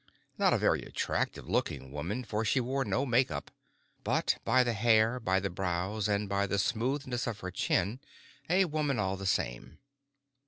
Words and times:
Not 0.35 0.51
a 0.51 0.57
very 0.57 0.81
attractive 0.81 1.47
looking 1.47 1.91
woman, 1.91 2.23
for 2.23 2.43
she 2.43 2.59
wore 2.59 2.83
no 2.83 3.05
makeup; 3.05 3.51
but 4.03 4.39
by 4.43 4.63
the 4.63 4.73
hair, 4.73 5.19
by 5.19 5.39
the 5.39 5.51
brows 5.51 6.07
and 6.07 6.27
by 6.27 6.47
the 6.47 6.57
smoothness 6.57 7.27
of 7.27 7.41
her 7.41 7.51
chin, 7.51 7.99
a 8.49 8.65
woman 8.65 8.97
all 8.97 9.15
the 9.15 9.27
same. 9.27 9.77